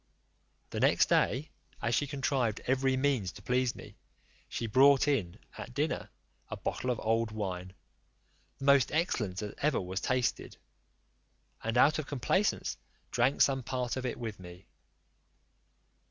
[0.71, 3.97] The next day, as she contrived every means to please me,
[4.49, 6.09] she brought in, at dinner,
[6.49, 7.73] a bottle of old wine,
[8.57, 10.57] the most excellent that ever was tasted,
[11.63, 12.77] and out of complaisance
[13.11, 14.65] drank some part of it with me.